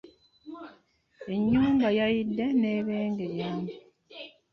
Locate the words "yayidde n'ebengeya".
1.99-3.51